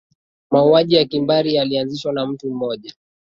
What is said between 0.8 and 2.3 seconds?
ya kimbari yalianzishwa na